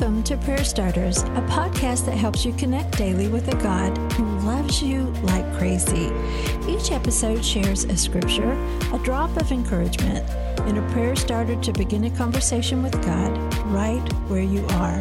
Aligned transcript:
Welcome 0.00 0.22
to 0.24 0.36
Prayer 0.36 0.62
Starters, 0.62 1.24
a 1.24 1.44
podcast 1.50 2.06
that 2.06 2.16
helps 2.16 2.44
you 2.44 2.52
connect 2.52 2.96
daily 2.96 3.26
with 3.26 3.48
a 3.48 3.56
God 3.56 3.98
who 4.12 4.24
loves 4.46 4.80
you 4.80 5.06
like 5.24 5.44
crazy. 5.58 6.12
Each 6.68 6.92
episode 6.92 7.44
shares 7.44 7.82
a 7.82 7.96
scripture, 7.96 8.52
a 8.92 9.00
drop 9.02 9.36
of 9.36 9.50
encouragement, 9.50 10.24
and 10.60 10.78
a 10.78 10.92
prayer 10.92 11.16
starter 11.16 11.56
to 11.56 11.72
begin 11.72 12.04
a 12.04 12.10
conversation 12.10 12.80
with 12.80 12.92
God 13.04 13.36
right 13.64 14.12
where 14.28 14.40
you 14.40 14.64
are. 14.66 15.00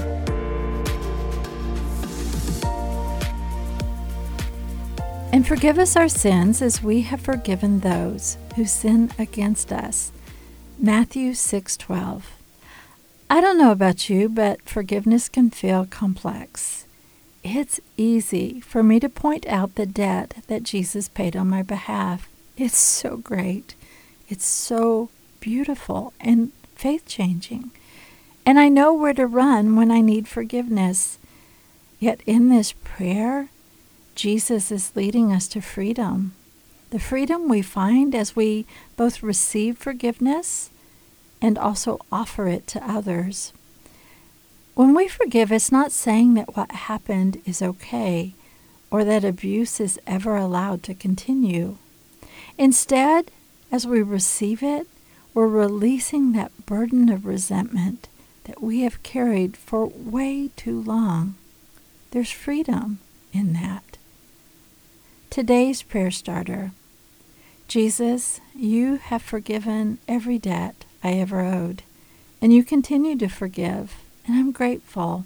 And 5.31 5.47
forgive 5.47 5.77
us 5.77 5.95
our 5.95 6.09
sins 6.09 6.59
as 6.63 6.81
we 6.81 7.01
have 7.01 7.21
forgiven 7.21 7.81
those 7.81 8.37
who 8.55 8.65
sin 8.65 9.11
against 9.19 9.71
us. 9.71 10.11
Matthew 10.79 11.35
6:12. 11.35 12.36
I 13.29 13.41
don't 13.41 13.57
know 13.57 13.71
about 13.71 14.09
you, 14.09 14.29
but 14.29 14.61
forgiveness 14.61 15.27
can 15.27 15.49
feel 15.49 15.85
complex. 15.85 16.85
It's 17.43 17.81
easy 17.97 18.61
for 18.61 18.81
me 18.81 19.01
to 19.01 19.09
point 19.09 19.45
out 19.47 19.75
the 19.75 19.85
debt 19.85 20.35
that 20.47 20.63
Jesus 20.63 21.09
paid 21.09 21.35
on 21.35 21.49
my 21.49 21.61
behalf. 21.61 22.29
It's 22.55 22.77
so 22.77 23.17
great. 23.17 23.75
It's 24.29 24.45
so 24.45 25.09
beautiful 25.41 26.13
and 26.21 26.53
faith 26.75 27.05
changing. 27.05 27.71
And 28.45 28.57
I 28.57 28.69
know 28.69 28.93
where 28.93 29.13
to 29.13 29.27
run 29.27 29.75
when 29.75 29.91
I 29.91 29.99
need 29.99 30.27
forgiveness. 30.27 31.19
Yet 31.99 32.21
in 32.25 32.47
this 32.47 32.71
prayer, 32.71 33.49
Jesus 34.15 34.71
is 34.71 34.95
leading 34.95 35.33
us 35.33 35.49
to 35.49 35.61
freedom. 35.61 36.31
The 36.91 36.99
freedom 36.99 37.49
we 37.49 37.61
find 37.61 38.15
as 38.15 38.37
we 38.37 38.65
both 38.95 39.21
receive 39.21 39.77
forgiveness 39.77 40.69
and 41.41 41.57
also 41.57 41.99
offer 42.11 42.47
it 42.47 42.67
to 42.67 42.91
others. 42.91 43.53
When 44.75 44.93
we 44.93 45.07
forgive, 45.07 45.51
it's 45.51 45.71
not 45.71 45.91
saying 45.91 46.35
that 46.35 46.55
what 46.55 46.71
happened 46.71 47.41
is 47.45 47.61
okay 47.61 48.33
or 48.89 49.03
that 49.03 49.25
abuse 49.25 49.79
is 49.79 49.99
ever 50.07 50.35
allowed 50.35 50.83
to 50.83 50.93
continue. 50.93 51.77
Instead, 52.57 53.31
as 53.71 53.85
we 53.85 54.01
receive 54.01 54.63
it, 54.63 54.87
we're 55.33 55.47
releasing 55.47 56.31
that 56.31 56.65
burden 56.65 57.09
of 57.09 57.25
resentment 57.25 58.07
that 58.45 58.61
we 58.61 58.81
have 58.81 59.03
carried 59.03 59.57
for 59.57 59.85
way 59.87 60.49
too 60.55 60.81
long. 60.81 61.35
There's 62.11 62.31
freedom 62.31 62.99
in 63.33 63.53
that. 63.53 63.97
Today's 65.29 65.83
prayer 65.83 66.11
starter 66.11 66.71
Jesus, 67.67 68.39
you 68.55 68.95
have 68.95 69.21
forgiven 69.21 69.97
every 70.07 70.39
debt 70.39 70.85
I 71.03 71.13
ever 71.13 71.41
owed. 71.41 71.83
And 72.41 72.53
you 72.53 72.63
continue 72.63 73.17
to 73.17 73.27
forgive, 73.27 73.95
and 74.25 74.35
I'm 74.35 74.51
grateful. 74.51 75.25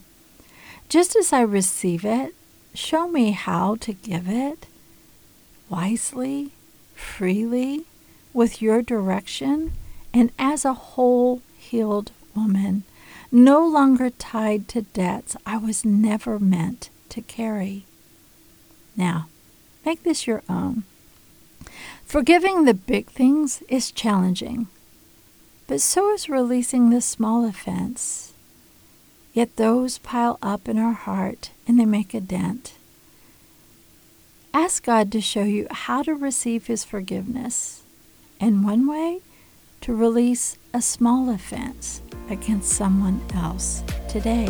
Just 0.90 1.16
as 1.16 1.34
I 1.34 1.42
receive 1.42 2.06
it, 2.06 2.34
show 2.74 3.08
me 3.08 3.32
how 3.32 3.76
to 3.78 3.94
give 3.94 4.30
it 4.30 4.68
wisely, 5.70 6.52
freely, 6.96 7.86
with 8.34 8.62
your 8.62 8.82
direction, 8.82 9.74
and 10.14 10.32
as 10.38 10.66
a 10.66 10.74
whole 10.74 11.42
healed 11.58 12.12
woman, 12.36 12.84
no 13.32 13.66
longer 13.66 14.10
tied 14.10 14.68
to 14.70 14.82
debts 14.82 15.38
I 15.46 15.58
was 15.58 15.86
never 15.86 16.40
meant 16.40 16.90
to 17.10 17.22
carry. 17.22 17.86
Now, 18.98 19.28
make 19.86 20.04
this 20.04 20.28
your 20.28 20.44
own. 20.50 20.84
Forgiving 22.06 22.66
the 22.66 22.74
big 22.74 23.08
things 23.08 23.64
is 23.70 23.92
challenging 23.92 24.68
but 25.72 25.80
so 25.80 26.14
is 26.14 26.28
releasing 26.28 26.90
the 26.90 27.00
small 27.00 27.46
offense. 27.46 28.34
Yet 29.32 29.56
those 29.56 30.00
pile 30.00 30.38
up 30.44 30.68
in 30.68 30.78
our 30.78 30.92
heart 30.92 31.52
and 31.66 31.80
they 31.80 31.86
make 31.86 32.14
a 32.14 32.20
dent. 32.20 32.74
Ask 34.54 34.84
God 34.84 35.14
to 35.14 35.22
show 35.22 35.44
you 35.44 35.68
how 35.72 36.04
to 36.04 36.14
receive 36.14 36.68
His 36.68 36.84
forgiveness, 36.84 37.84
and 38.38 38.66
one 38.66 38.86
way 38.86 39.22
to 39.80 39.96
release 39.96 40.58
a 40.74 40.82
small 40.82 41.30
offense 41.30 42.02
against 42.30 42.74
someone 42.74 43.22
else 43.34 43.82
today. 44.10 44.50